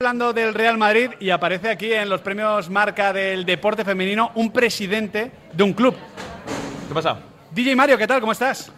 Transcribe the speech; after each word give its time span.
hablando 0.00 0.32
del 0.32 0.54
Real 0.54 0.78
Madrid 0.78 1.10
y 1.18 1.30
aparece 1.30 1.70
aquí 1.70 1.92
en 1.92 2.08
los 2.08 2.20
premios 2.20 2.70
Marca 2.70 3.12
del 3.12 3.44
deporte 3.44 3.84
femenino 3.84 4.30
un 4.36 4.52
presidente 4.52 5.32
de 5.52 5.62
un 5.64 5.72
club. 5.72 5.92
¿Qué 6.86 6.94
pasa? 6.94 7.18
DJ 7.50 7.74
Mario, 7.74 7.98
¿qué 7.98 8.06
tal? 8.06 8.20
¿Cómo 8.20 8.30
estás? 8.30 8.70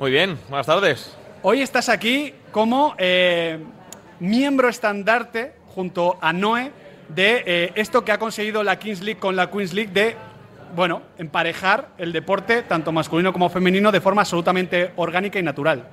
Muy 0.00 0.10
bien, 0.10 0.36
buenas 0.48 0.66
tardes. 0.66 1.16
Hoy 1.42 1.62
estás 1.62 1.88
aquí 1.88 2.34
como 2.50 2.96
eh, 2.98 3.60
miembro 4.18 4.68
estandarte 4.68 5.54
junto 5.76 6.18
a 6.20 6.32
Noé 6.32 6.72
de 7.08 7.44
eh, 7.46 7.72
esto 7.76 8.04
que 8.04 8.10
ha 8.10 8.18
conseguido 8.18 8.64
la 8.64 8.76
Kings 8.76 9.00
League 9.00 9.20
con 9.20 9.36
la 9.36 9.52
Queens 9.52 9.74
League 9.74 9.92
de, 9.92 10.16
bueno, 10.74 11.02
emparejar 11.18 11.90
el 11.98 12.12
deporte, 12.12 12.62
tanto 12.62 12.90
masculino 12.90 13.32
como 13.32 13.48
femenino, 13.48 13.92
de 13.92 14.00
forma 14.00 14.22
absolutamente 14.22 14.90
orgánica 14.96 15.38
y 15.38 15.44
natural. 15.44 15.86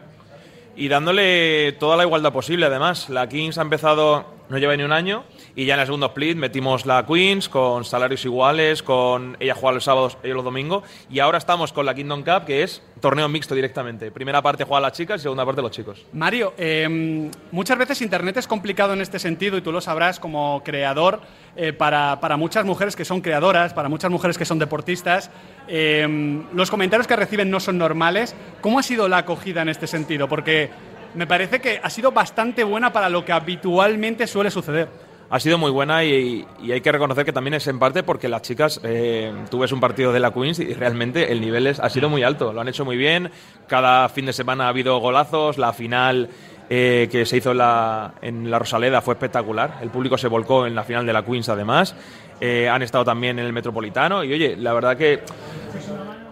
Y 0.75 0.87
dándole 0.87 1.73
toda 1.73 1.97
la 1.97 2.03
igualdad 2.03 2.33
posible, 2.33 2.65
además. 2.65 3.11
La 3.11 3.29
Kings 3.29 3.59
ha 3.59 3.61
empezado 3.61 4.40
no 4.51 4.57
lleva 4.57 4.75
ni 4.75 4.83
un 4.83 4.91
año 4.91 5.23
y 5.55 5.65
ya 5.65 5.75
en 5.75 5.79
el 5.79 5.85
segundo 5.85 6.07
split 6.07 6.37
metimos 6.37 6.85
la 6.85 7.05
Queens 7.05 7.47
con 7.47 7.85
salarios 7.85 8.25
iguales, 8.25 8.83
con 8.83 9.37
ella 9.39 9.55
juega 9.55 9.75
los 9.75 9.85
sábados, 9.85 10.17
ellos 10.23 10.35
los 10.35 10.43
domingos 10.43 10.83
y 11.09 11.19
ahora 11.19 11.37
estamos 11.37 11.71
con 11.71 11.85
la 11.85 11.95
Kingdom 11.95 12.21
Cup 12.23 12.45
que 12.45 12.61
es 12.61 12.83
torneo 12.99 13.29
mixto 13.29 13.55
directamente. 13.55 14.11
Primera 14.11 14.41
parte 14.41 14.65
juega 14.65 14.81
las 14.81 14.91
chicas 14.91 15.21
y 15.21 15.23
segunda 15.23 15.45
parte 15.45 15.61
los 15.61 15.71
chicos. 15.71 16.05
Mario, 16.11 16.53
em, 16.57 17.31
muchas 17.51 17.77
veces 17.77 18.01
Internet 18.01 18.37
es 18.37 18.47
complicado 18.47 18.91
en 18.91 18.99
este 18.99 19.19
sentido 19.19 19.57
y 19.57 19.61
tú 19.61 19.71
lo 19.71 19.79
sabrás 19.79 20.19
como 20.19 20.61
creador 20.65 21.21
eh, 21.55 21.71
para, 21.71 22.19
para, 22.19 22.35
muchas 22.35 22.65
mujeres 22.65 22.95
que 22.95 23.05
son 23.05 23.21
creadoras, 23.21 23.73
para 23.73 23.87
muchas 23.87 24.11
mujeres 24.11 24.37
que 24.37 24.45
son 24.45 24.59
deportistas. 24.59 25.31
Em, 25.67 26.43
los 26.53 26.69
comentarios 26.69 27.07
que 27.07 27.15
reciben 27.15 27.49
no 27.49 27.61
son 27.61 27.77
normales. 27.77 28.35
¿Cómo 28.59 28.79
ha 28.79 28.83
sido 28.83 29.07
la 29.07 29.19
acogida 29.19 29.61
en 29.61 29.69
este 29.69 29.87
sentido? 29.87 30.27
Porque 30.27 30.69
me 31.15 31.27
parece 31.27 31.59
que 31.59 31.79
ha 31.81 31.89
sido 31.89 32.11
bastante 32.11 32.63
buena 32.63 32.91
para 32.91 33.09
lo 33.09 33.25
que 33.25 33.31
habitualmente 33.31 34.27
suele 34.27 34.51
suceder. 34.51 34.89
Ha 35.29 35.39
sido 35.39 35.57
muy 35.57 35.71
buena 35.71 36.03
y, 36.03 36.45
hay 36.61 36.81
que 36.81 36.91
reconocer 36.91 37.23
que 37.23 37.31
también 37.31 37.53
es 37.53 37.65
en 37.67 37.79
parte 37.79 38.03
porque 38.03 38.27
las 38.27 38.41
chicas, 38.41 38.81
eh, 38.83 39.31
tú 39.49 39.63
un 39.63 39.79
partido 39.79 40.11
de 40.11 40.19
la 40.19 40.33
Queens 40.33 40.59
y 40.59 40.73
realmente 40.73 41.31
el 41.31 41.39
nivel 41.39 41.67
ha 41.67 41.89
sido 41.89 42.09
muy 42.09 42.21
alto, 42.21 42.51
lo 42.51 42.59
han 42.59 42.67
hecho 42.67 42.83
muy 42.83 42.97
bien, 42.97 43.31
cada 43.65 44.09
fin 44.09 44.25
de 44.25 44.33
semana 44.33 44.65
ha 44.65 44.67
habido 44.67 44.97
golazos, 44.99 45.57
la 45.57 45.71
final 45.71 46.27
eh, 46.69 47.07
que 47.09 47.25
se 47.25 47.37
hizo 47.37 47.51
en 47.51 47.59
la, 47.59 48.15
en 48.21 48.51
la, 48.51 48.59
Rosaleda 48.59 49.01
fue 49.01 49.13
espectacular, 49.13 49.77
el 49.81 49.89
público 49.89 50.17
se 50.17 50.27
volcó 50.27 50.67
en 50.67 50.75
la 50.75 50.83
final 50.83 51.05
de 51.05 51.13
la 51.13 51.23
Queens 51.23 51.47
además, 51.47 51.95
eh, 52.41 52.67
han 52.67 52.81
estado 52.81 53.05
también 53.05 53.39
en 53.39 53.45
el 53.45 53.53
Metropolitano 53.53 54.25
y 54.25 54.33
oye, 54.33 54.57
la 54.57 54.73
verdad 54.73 54.97
que 54.97 55.21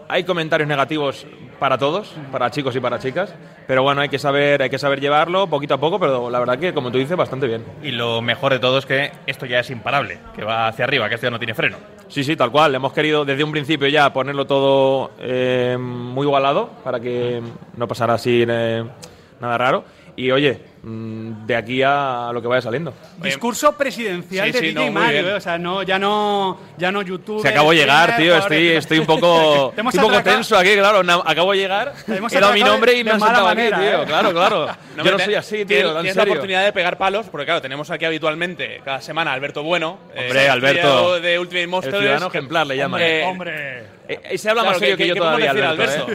hay 0.09 0.26
comentarios 0.26 0.67
negativos 0.67 1.26
para 1.60 1.78
todos, 1.78 2.14
para 2.32 2.50
chicos 2.50 2.76
y 2.76 2.80
para 2.80 3.00
chicas, 3.00 3.34
pero 3.68 3.84
bueno, 3.84 4.02
hay 4.02 4.10
que 4.10 4.18
saber, 4.18 4.62
hay 4.62 4.70
que 4.70 4.80
saber 4.80 5.00
llevarlo 5.02 5.48
poquito 5.48 5.74
a 5.76 5.78
poco, 5.80 6.00
pero 6.00 6.30
la 6.30 6.40
verdad 6.40 6.58
que 6.58 6.74
como 6.74 6.92
tú 6.92 6.98
dices 6.98 7.18
bastante 7.18 7.48
bien. 7.48 7.64
Y 7.84 7.92
lo 7.92 8.22
mejor 8.22 8.54
de 8.54 8.60
todo 8.60 8.78
es 8.78 8.86
que 8.86 9.12
esto 9.28 9.46
ya 9.46 9.60
es 9.60 9.70
imparable, 9.70 10.20
que 10.36 10.44
va 10.44 10.68
hacia 10.68 10.86
arriba, 10.86 11.10
que 11.10 11.16
esto 11.16 11.28
ya 11.28 11.32
no 11.32 11.40
tiene 11.40 11.54
freno. 11.54 11.78
Sí, 12.08 12.24
sí, 12.24 12.36
tal 12.36 12.52
cual. 12.52 12.74
Hemos 12.74 12.94
querido 12.94 13.26
desde 13.26 13.44
un 13.44 13.52
principio 13.52 13.88
ya 13.88 14.12
ponerlo 14.12 14.46
todo 14.46 15.12
eh, 15.20 15.78
muy 15.80 16.26
igualado 16.26 16.70
para 16.84 17.00
que 17.00 17.42
no 17.76 17.88
pasara 17.88 18.16
así 18.16 18.44
eh, 18.48 18.84
nada 19.40 19.58
raro. 19.58 19.84
Y 20.16 20.32
oye, 20.32 20.60
de 20.82 21.56
aquí 21.56 21.82
a 21.84 22.32
lo 22.34 22.42
que 22.42 22.48
vaya 22.48 22.62
saliendo. 22.62 22.94
Discurso 23.18 23.76
presidencial 23.76 24.52
de 24.52 24.62
DJ 24.62 24.92
Mario, 24.92 25.30
¿eh? 25.30 25.34
o 25.34 25.42
sea, 25.42 25.58
no, 25.58 25.84
ya 25.84 26.00
no, 26.00 26.58
ya 26.78 26.92
no 26.92 27.02
YouTube. 27.02 27.42
Se 27.42 27.50
acabo 27.50 27.72
de 27.72 27.78
llegar, 27.78 28.16
tío, 28.16 28.38
estoy, 28.38 28.68
estoy 28.70 29.00
un 29.00 29.06
poco, 29.06 29.74
un 29.76 30.02
poco 30.02 30.24
tenso 30.24 30.58
aquí, 30.58 30.76
claro, 30.76 31.02
acabo 31.26 31.52
de 31.52 31.58
llegar, 31.58 31.94
he 32.08 32.40
dado 32.40 32.54
mi 32.54 32.64
nombre 32.64 32.98
y 32.98 33.04
me 33.04 33.12
han 33.12 33.20
sentado 33.20 33.48
aquí, 33.48 33.64
tío, 33.68 34.04
¿eh? 34.04 34.06
claro, 34.06 34.32
claro. 34.32 34.68
Yo 35.04 35.12
no 35.12 35.20
soy 35.20 35.36
así, 35.36 35.66
tío, 35.66 35.94
Tienes 35.96 36.16
la 36.16 36.24
oportunidad 36.24 36.64
de 36.64 36.72
pegar 36.72 36.98
palos, 36.98 37.28
porque 37.30 37.46
claro, 37.46 37.62
tenemos 37.62 37.92
aquí 37.92 38.06
habitualmente, 38.06 38.82
cada 38.84 39.02
semana, 39.02 39.34
Alberto 39.34 39.64
Bueno. 39.64 40.00
Hombre, 40.16 40.46
eh, 40.46 40.50
Alberto. 40.50 41.20
De 41.20 41.40
Ultimate 41.40 41.68
Monsters. 41.68 41.96
El 41.96 42.02
ciudadano 42.02 42.28
ejemplar 42.28 42.68
le 42.68 42.78
llaman. 42.78 43.02
Hombre. 43.02 43.24
hombre. 43.26 43.84
Eh, 44.08 44.38
se 44.38 44.50
habla 44.50 44.64
más 44.64 44.80
serio 44.80 44.98
que, 44.98 45.08
yo 45.08 45.16
todavía, 45.16 45.52
Alberto. 45.52 46.08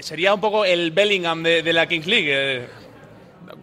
sería 0.00 0.34
un 0.34 0.40
poco 0.40 0.64
el 0.64 0.90
Bellingham 0.90 1.42
de, 1.42 1.62
de 1.62 1.72
la 1.72 1.86
Kings 1.86 2.06
League 2.06 2.66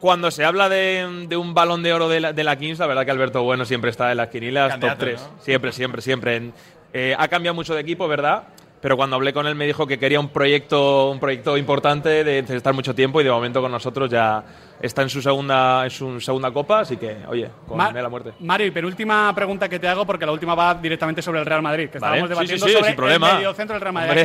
cuando 0.04 0.32
se 0.32 0.44
habla 0.44 0.68
de, 0.68 1.30
un 1.38 1.54
balón 1.54 1.82
de 1.82 1.94
oro 1.94 2.10
de 2.10 2.20
la, 2.20 2.34
de 2.34 2.44
la, 2.44 2.58
Kings, 2.58 2.78
la 2.78 2.88
verdad 2.88 3.06
que 3.06 3.12
Alberto 3.12 3.42
Bueno 3.42 3.64
siempre 3.64 3.90
está 3.90 4.12
en 4.12 4.18
las 4.18 4.28
quinilas, 4.28 4.78
top 4.78 4.98
3. 4.98 5.30
Siempre, 5.40 5.72
siempre, 5.72 6.02
siempre. 6.02 6.52
Eh, 6.92 7.16
ha 7.18 7.30
cambiado 7.30 7.56
mucho 7.56 7.74
de 7.74 7.80
equipo, 7.80 8.06
¿verdad? 8.06 8.44
Pero 8.84 8.98
cuando 8.98 9.16
hablé 9.16 9.32
con 9.32 9.48
él 9.48 9.56
me 9.56 9.66
dijo 9.66 9.88
que 9.88 9.98
quería 9.98 10.20
un 10.20 10.28
proyecto, 10.28 11.10
un 11.10 11.18
proyecto 11.18 11.56
importante 11.56 12.26
de 12.26 12.40
estar 12.40 12.74
mucho 12.74 12.94
tiempo 12.94 13.22
y 13.22 13.24
de 13.24 13.32
momento 13.32 13.62
con 13.62 13.72
nosotros 13.72 14.12
ya 14.12 14.44
está 14.82 15.04
en 15.04 15.10
su 15.10 15.22
segunda, 15.22 15.86
en 15.86 15.90
su 15.90 16.20
segunda 16.20 16.52
copa, 16.52 16.82
así 16.82 16.98
que, 16.98 17.20
oye, 17.30 17.50
con 17.66 17.78
la 17.78 18.10
muerte. 18.10 18.34
Mario, 18.42 18.68
y 18.68 18.72
penúltima 18.72 19.34
pregunta 19.34 19.70
que 19.70 19.80
te 19.80 19.88
hago, 19.88 20.06
porque 20.06 20.26
la 20.26 20.34
última 20.34 20.54
va 20.54 20.76
directamente 20.76 21.22
sobre 21.22 21.40
el 21.40 21.46
Real 21.46 21.62
Madrid, 21.62 21.90
que 21.90 21.98
estábamos 21.98 22.28
debatiendo 22.28 22.66
sí, 22.66 22.72
sí, 22.74 22.78
sobre 22.78 22.90
sin 22.90 22.98
problema. 22.98 23.30
el 23.30 23.36
mediocentro 23.38 23.76
del 23.76 23.82
Real 23.82 23.94
Madrid. 23.94 24.20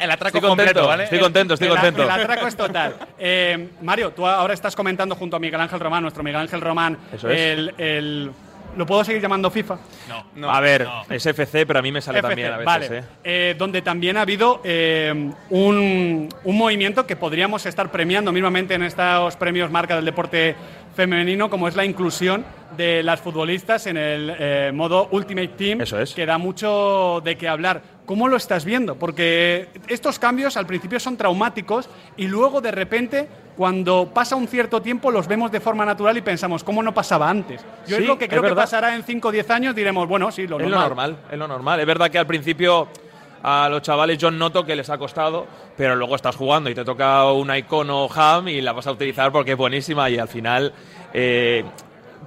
el, 0.00 0.10
atraco 0.10 0.38
estoy 0.38 0.48
contento, 0.48 0.86
¿vale? 0.86 1.04
Estoy 1.04 1.18
contento, 1.18 1.52
estoy 1.52 1.68
contento. 1.68 2.02
El, 2.02 2.10
atraco 2.10 2.46
es 2.46 2.56
total. 2.56 2.94
Eh, 3.20 3.70
Mario, 3.82 4.12
tú 4.12 4.24
ahora 4.24 4.54
estás 4.54 4.76
comentando 4.76 5.16
junto 5.16 5.36
a 5.36 5.40
Miguel 5.40 5.60
Ángel 5.60 5.80
Román, 5.80 6.02
nuestro 6.02 6.22
Miguel 6.22 6.40
Ángel 6.40 6.60
Román, 6.60 6.96
el 7.24 8.30
¿Lo 8.76 8.86
puedo 8.86 9.04
seguir 9.04 9.20
llamando 9.20 9.50
FIFA? 9.50 9.78
No, 10.08 10.24
no. 10.36 10.50
A 10.50 10.60
ver, 10.60 10.86
es 11.10 11.24
FC, 11.26 11.66
pero 11.66 11.78
a 11.78 11.82
mí 11.82 11.90
me 11.90 12.00
sale 12.00 12.22
también 12.22 12.52
a 12.52 12.56
veces. 12.58 12.64
Vale. 12.66 12.98
¿eh? 12.98 13.02
Eh, 13.24 13.54
donde 13.58 13.82
también 13.82 14.16
ha 14.16 14.22
habido 14.22 14.60
eh, 14.64 15.32
un, 15.50 16.28
un, 16.44 16.58
movimiento 16.58 17.06
que 17.06 17.16
podríamos 17.16 17.66
estar 17.66 17.90
premiando 17.90 18.32
mismamente 18.32 18.74
en 18.74 18.82
estos 18.82 19.36
premios 19.36 19.70
marca 19.70 19.96
del 19.96 20.04
deporte 20.04 20.54
femenino, 20.94 21.48
como 21.50 21.68
es 21.68 21.76
la 21.76 21.84
inclusión 21.84 22.44
de 22.76 23.02
las 23.02 23.20
futbolistas 23.20 23.86
en 23.86 23.96
el 23.96 24.72
modo 24.72 25.08
Ultimate 25.12 25.48
Team, 25.48 25.80
Eso 25.80 26.00
es. 26.00 26.12
que 26.12 26.26
da 26.26 26.38
mucho 26.38 27.20
de 27.24 27.36
qué 27.36 27.48
hablar. 27.48 27.82
¿Cómo 28.04 28.26
lo 28.26 28.36
estás 28.36 28.64
viendo? 28.64 28.96
Porque 28.96 29.68
estos 29.86 30.18
cambios 30.18 30.56
al 30.56 30.66
principio 30.66 30.98
son 30.98 31.16
traumáticos 31.16 31.88
y 32.16 32.26
luego 32.26 32.60
de 32.60 32.70
repente 32.72 33.28
cuando 33.58 34.08
pasa 34.14 34.36
un 34.36 34.46
cierto 34.46 34.80
tiempo 34.80 35.10
los 35.10 35.26
vemos 35.26 35.50
de 35.50 35.58
forma 35.58 35.84
natural 35.84 36.16
y 36.16 36.20
pensamos, 36.20 36.62
¿cómo 36.62 36.80
no 36.80 36.94
pasaba 36.94 37.28
antes? 37.28 37.60
Yo 37.88 37.96
es 37.96 38.06
lo 38.06 38.16
que 38.16 38.28
creo 38.28 38.40
que 38.40 38.54
pasará 38.54 38.94
en 38.94 39.02
5 39.02 39.26
o 39.26 39.32
10 39.32 39.50
años, 39.50 39.74
diremos, 39.74 40.06
bueno, 40.06 40.30
sí, 40.30 40.46
lo 40.46 40.60
es 40.60 40.62
normal. 40.62 40.78
Lo 40.78 40.88
normal. 40.88 41.16
Es 41.28 41.38
lo 41.38 41.48
normal. 41.48 41.80
Es 41.80 41.86
verdad 41.86 42.08
que 42.08 42.18
al 42.18 42.26
principio 42.28 42.86
a 43.42 43.68
los 43.68 43.82
chavales 43.82 44.16
yo 44.16 44.30
noto 44.30 44.64
que 44.64 44.76
les 44.76 44.88
ha 44.90 44.96
costado, 44.96 45.48
pero 45.76 45.96
luego 45.96 46.14
estás 46.14 46.36
jugando 46.36 46.70
y 46.70 46.74
te 46.76 46.84
toca 46.84 47.32
una 47.32 47.58
icono 47.58 48.08
ham 48.14 48.46
y 48.46 48.60
la 48.60 48.72
vas 48.72 48.86
a 48.86 48.92
utilizar 48.92 49.32
porque 49.32 49.50
es 49.50 49.58
buenísima 49.58 50.08
y 50.08 50.18
al 50.18 50.28
final 50.28 50.72
eh, 51.12 51.64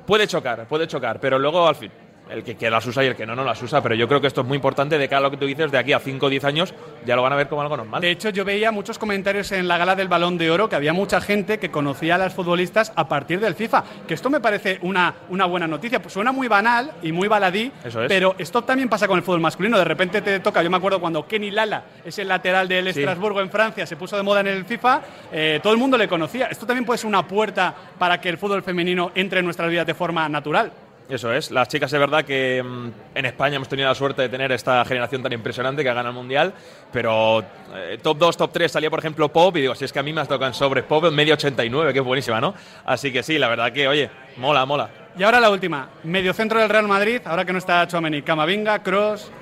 puede 0.06 0.28
chocar, 0.28 0.68
puede 0.68 0.86
chocar, 0.86 1.22
pero 1.22 1.40
luego 1.40 1.66
al 1.66 1.76
fin 1.76 1.92
el 2.32 2.44
que, 2.44 2.70
las 2.70 2.86
usa 2.86 3.04
y 3.04 3.08
el 3.08 3.16
que 3.16 3.26
no, 3.26 3.36
no 3.36 3.44
las 3.44 3.62
usa. 3.62 3.82
Pero 3.82 3.96
yo 3.96 4.08
creo 4.08 4.22
que 4.22 4.28
esto 4.28 4.42
es 4.42 4.48
muy 4.48 4.56
importante 4.56 4.98
de 4.98 5.08
cara 5.08 5.20
a 5.20 5.22
lo 5.22 5.32
que 5.32 5.38
tú 5.38 5.46
dices, 5.46 5.72
de 5.72 5.78
aquí 5.78 5.94
a 5.94 6.00
5 6.00 6.26
o 6.26 6.30
10 6.30 6.44
años 6.46 6.74
ya 7.06 7.16
lo 7.16 7.22
van 7.22 7.34
a 7.34 7.36
ver 7.36 7.48
como 7.48 7.62
algo 7.62 7.78
normal. 7.78 8.02
De 8.02 8.12
hecho, 8.12 8.30
yo 8.30 8.46
veía 8.46 8.72
muchos 8.72 8.98
comentarios 9.00 9.52
en 9.52 9.68
la 9.68 9.78
gala 9.78 9.96
del 9.96 10.08
Balón 10.08 10.38
de 10.38 10.52
Oro 10.52 10.70
que 10.70 10.76
había 10.76 10.94
mucha 10.94 11.20
gente 11.22 11.60
que 11.60 11.72
conocía 11.72 12.16
a 12.16 12.18
las 12.18 12.34
futbolistas 12.34 12.94
a 12.96 13.08
partir 13.08 13.40
del 13.40 13.56
FIFA. 13.56 13.84
Que 14.08 14.14
esto 14.14 14.30
me 14.30 14.40
parece 14.40 14.80
una, 14.82 15.16
una 15.30 15.46
buena 15.46 15.68
noticia. 15.68 16.02
Pues 16.02 16.14
suena 16.14 16.32
muy 16.32 16.48
banal 16.48 16.92
y 17.02 17.12
muy 17.12 17.28
baladí, 17.28 17.72
pero 18.08 18.36
esto 18.38 18.64
también 18.64 18.90
pasa 18.90 19.08
con 19.08 19.18
el 19.18 19.24
fútbol 19.24 19.42
masculino. 19.42 19.78
De 19.78 19.86
repente 19.86 20.22
te 20.22 20.40
toca, 20.40 20.62
yo 20.62 20.70
me 20.70 20.78
acuerdo 20.78 21.00
cuando 21.00 21.26
Kenny 21.28 21.52
Lala, 21.52 21.84
es 22.06 22.18
el 22.20 22.28
lateral 22.28 22.68
del 22.68 22.88
Estrasburgo 22.88 23.42
en 23.42 23.50
Francia, 23.50 23.86
se 23.86 23.96
puso 23.96 24.16
de 24.16 24.24
moda 24.24 24.42
en 24.42 24.48
el 24.48 24.66
FIFA, 24.66 25.02
eh, 25.32 25.60
todo 25.62 25.74
el 25.74 25.80
mundo 25.80 25.98
le 25.98 26.08
conocía. 26.08 26.48
Esto 26.48 26.66
también 26.66 26.86
puede 26.86 27.00
ser 27.00 27.08
una 27.08 27.28
puerta 27.28 27.74
para 27.98 28.20
que 28.20 28.30
el 28.30 28.38
fútbol 28.38 28.64
femenino 28.64 29.12
entre 29.16 29.40
en 29.40 29.46
nuestras 29.46 29.70
vidas 29.70 29.86
de 29.86 29.94
forma 29.94 30.28
natural. 30.30 30.72
Eso 31.12 31.34
es. 31.34 31.52
Las 31.52 31.68
chicas, 31.68 31.92
es 31.92 32.00
verdad 32.00 32.24
que 32.24 32.64
mm, 32.64 32.92
en 33.16 33.26
España 33.26 33.58
hemos 33.58 33.68
tenido 33.68 33.90
la 33.90 33.96
suerte 33.96 34.22
de 34.22 34.30
tener 34.30 34.50
esta 34.54 34.86
generación 34.86 35.22
tan 35.22 35.34
impresionante 35.34 35.84
que 35.84 35.90
ha 35.90 35.94
ganado 35.94 36.12
el 36.12 36.16
mundial, 36.16 36.54
pero 36.90 37.44
eh, 37.76 38.00
top 38.02 38.18
2, 38.18 38.38
top 38.38 38.52
3 38.54 38.72
salía, 38.72 38.90
por 38.90 39.00
ejemplo, 39.00 39.28
Pop, 39.28 39.58
y 39.58 39.62
digo, 39.62 39.76
si 39.76 39.84
es 39.84 39.92
que 39.92 40.00
a 40.00 40.04
mí 40.04 40.14
me 40.14 40.22
has 40.22 40.30
tocado 40.30 40.48
en 40.48 40.54
sobre 40.54 40.84
Pop 40.84 41.12
medio 41.12 41.34
89, 41.34 41.92
que 41.92 42.00
es 42.00 42.06
buenísima, 42.06 42.40
¿no? 42.40 42.54
Así 42.86 43.12
que 43.12 43.24
sí, 43.24 43.38
la 43.38 43.50
verdad 43.50 43.74
que, 43.74 43.90
oye, 43.90 44.10
mola, 44.38 44.66
mola. 44.66 44.90
Y 45.18 45.24
ahora 45.24 45.42
la 45.42 45.50
última, 45.50 45.90
medio 46.06 46.34
centro 46.34 46.62
del 46.62 46.70
Real 46.70 46.88
Madrid, 46.88 47.20
ahora 47.26 47.44
que 47.44 47.52
no 47.52 47.60
está 47.60 47.86
Chouameni, 47.86 48.22
Camavinga, 48.22 48.82
Cross. 48.82 49.34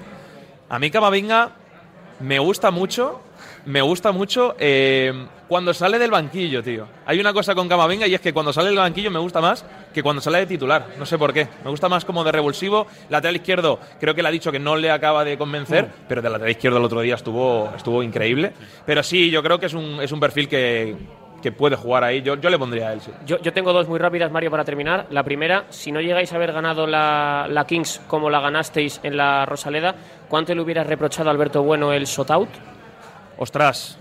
A 0.70 0.80
mí 0.80 0.90
Camavinga 0.90 1.52
me 2.20 2.40
gusta 2.40 2.72
mucho, 2.72 3.22
me 3.70 3.82
gusta 3.84 4.12
mucho 4.12 4.56
eh, 4.58 5.14
cuando 5.48 5.76
sale 5.76 6.00
del 6.00 6.10
banquillo, 6.10 6.64
tío. 6.64 6.88
Hay 7.06 7.20
una 7.20 7.32
cosa 7.34 7.54
con 7.54 7.70
Camavinga 7.70 8.08
y 8.08 8.16
es 8.16 8.22
que 8.22 8.34
cuando 8.34 8.52
sale 8.52 8.70
del 8.70 8.80
banquillo 8.80 9.12
me 9.12 9.20
gusta 9.20 9.42
más 9.42 9.64
que 9.94 10.02
cuando 10.02 10.22
sale 10.22 10.40
de 10.40 10.48
titular. 10.48 10.88
No 10.98 11.06
sé 11.06 11.20
por 11.20 11.32
qué. 11.32 11.48
Me 11.64 11.70
gusta 11.70 11.88
más 11.88 12.04
como 12.04 12.24
de 12.24 12.32
revulsivo. 12.32 12.88
Lateral 13.10 13.36
izquierdo, 13.36 13.80
creo 14.00 14.16
que 14.16 14.24
le 14.24 14.28
ha 14.28 14.32
dicho 14.32 14.52
que 14.52 14.58
no 14.58 14.76
le 14.76 14.90
acaba 14.90 15.24
de 15.24 15.38
convencer, 15.38 15.86
mm. 15.86 16.06
pero 16.08 16.22
de 16.24 16.30
lateral 16.32 16.50
izquierdo 16.50 16.80
el 16.80 16.84
otro 16.84 17.02
día 17.02 17.14
estuvo, 17.14 17.72
estuvo 17.76 18.02
increíble. 18.02 18.54
Pero 18.88 19.04
sí, 19.04 19.30
yo 19.30 19.44
creo 19.44 19.60
que 19.60 19.68
es 19.68 19.74
un, 19.76 20.02
es 20.02 20.12
un 20.12 20.20
perfil 20.20 20.48
que, 20.48 20.96
que 21.40 21.52
puede 21.52 21.76
jugar 21.76 22.04
ahí. 22.04 22.24
Yo, 22.24 22.38
yo 22.38 22.50
le 22.50 22.58
pondría 22.58 22.90
a 22.90 22.94
él, 22.94 23.02
sí. 23.02 23.12
Yo, 23.24 23.40
yo, 23.40 23.54
tengo 23.54 23.72
dos 23.72 23.88
muy 23.88 24.00
rápidas, 24.00 24.32
Mario, 24.32 24.50
para 24.50 24.66
terminar. 24.66 25.06
La 25.12 25.22
primera, 25.22 25.66
si 25.70 25.92
no 25.92 26.02
llegáis 26.02 26.34
a 26.34 26.38
haber 26.38 26.54
ganado 26.54 26.88
la, 26.88 27.46
la 27.48 27.68
Kings 27.68 28.02
como 28.08 28.32
la 28.32 28.40
ganasteis 28.40 29.00
en 29.04 29.16
la 29.16 29.46
Rosaleda, 29.46 29.94
¿cuánto 30.28 30.56
le 30.56 30.62
hubieras 30.62 30.88
reprochado 30.88 31.30
a 31.30 31.34
Alberto 31.34 31.62
Bueno 31.62 31.94
el 31.94 32.06
shot 32.06 32.32
Ostras, 33.42 33.98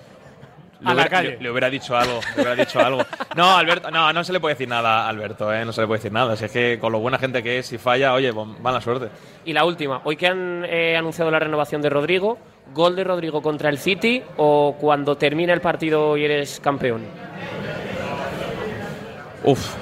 a 0.84 0.94
la 0.94 1.08
calle. 1.08 1.38
Le, 1.40 1.50
hubiera 1.50 1.70
dicho 1.70 1.96
algo, 1.96 2.20
le 2.34 2.42
hubiera 2.42 2.56
dicho 2.56 2.80
algo. 2.80 3.02
No, 3.36 3.56
Alberto, 3.56 3.90
no, 3.90 4.12
no 4.12 4.24
se 4.24 4.32
le 4.32 4.40
puede 4.40 4.54
decir 4.54 4.68
nada 4.68 5.04
a 5.04 5.08
Alberto, 5.08 5.52
¿eh? 5.52 5.64
no 5.64 5.72
se 5.72 5.80
le 5.80 5.86
puede 5.86 5.98
decir 5.98 6.12
nada. 6.12 6.36
Si 6.36 6.44
es 6.44 6.50
que 6.50 6.78
con 6.80 6.92
lo 6.92 6.98
buena 6.98 7.18
gente 7.18 7.42
que 7.42 7.60
es, 7.60 7.66
si 7.66 7.78
falla, 7.78 8.14
oye, 8.14 8.32
pues, 8.32 8.46
mala 8.60 8.80
suerte. 8.80 9.10
Y 9.44 9.52
la 9.52 9.64
última, 9.64 10.00
hoy 10.04 10.16
que 10.16 10.26
han 10.26 10.64
eh, 10.64 10.96
anunciado 10.96 11.30
la 11.30 11.38
renovación 11.38 11.82
de 11.82 11.88
Rodrigo, 11.88 12.38
¿gol 12.74 12.96
de 12.96 13.04
Rodrigo 13.04 13.40
contra 13.42 13.70
el 13.70 13.78
City 13.78 14.22
o 14.36 14.76
cuando 14.80 15.16
termina 15.16 15.52
el 15.52 15.60
partido 15.60 16.16
y 16.16 16.24
eres 16.24 16.60
campeón? 16.60 17.04
Uf, 19.44 19.74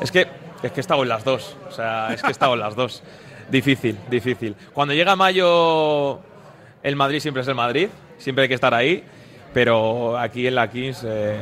es 0.00 0.10
que, 0.10 0.26
es 0.62 0.72
que 0.72 0.80
he 0.80 0.82
estado 0.82 1.02
en 1.04 1.08
las 1.08 1.24
dos, 1.24 1.56
o 1.68 1.70
sea, 1.70 2.12
es 2.12 2.20
que 2.20 2.28
he 2.28 2.32
estado 2.32 2.54
en 2.54 2.60
las 2.60 2.74
dos. 2.74 3.02
Difícil, 3.48 3.98
difícil. 4.10 4.56
Cuando 4.72 4.94
llega 4.94 5.14
mayo, 5.16 6.18
el 6.82 6.96
Madrid 6.96 7.20
siempre 7.20 7.42
es 7.42 7.48
el 7.48 7.54
Madrid, 7.54 7.88
siempre 8.24 8.42
hay 8.42 8.48
que 8.48 8.54
estar 8.54 8.74
ahí. 8.74 9.04
Pero 9.52 10.18
aquí 10.18 10.48
en 10.48 10.56
la 10.56 10.68
Kings 10.68 11.02
eh, 11.06 11.38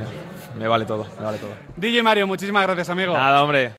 me 0.59 0.69
vale 0.69 0.85
todo, 0.85 1.07
me 1.19 1.25
vale 1.25 1.39
todo. 1.39 1.51
DJ 1.77 2.03
Mario, 2.03 2.27
muchísimas 2.27 2.63
gracias, 2.65 2.91
amigo. 2.91 3.15
Nada, 3.15 3.43
hombre. 3.43 3.73